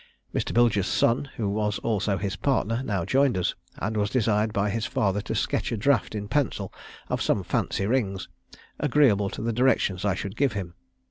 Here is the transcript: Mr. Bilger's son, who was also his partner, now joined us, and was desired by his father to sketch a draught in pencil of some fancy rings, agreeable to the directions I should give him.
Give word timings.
Mr. 0.33 0.51
Bilger's 0.51 0.87
son, 0.87 1.25
who 1.37 1.47
was 1.47 1.77
also 1.77 2.17
his 2.17 2.35
partner, 2.35 2.81
now 2.83 3.05
joined 3.05 3.37
us, 3.37 3.53
and 3.77 3.95
was 3.95 4.09
desired 4.09 4.51
by 4.51 4.71
his 4.71 4.87
father 4.87 5.21
to 5.21 5.35
sketch 5.35 5.71
a 5.71 5.77
draught 5.77 6.15
in 6.15 6.27
pencil 6.27 6.73
of 7.07 7.21
some 7.21 7.43
fancy 7.43 7.85
rings, 7.85 8.27
agreeable 8.79 9.29
to 9.29 9.43
the 9.43 9.53
directions 9.53 10.03
I 10.03 10.15
should 10.15 10.35
give 10.35 10.53
him. 10.53 10.73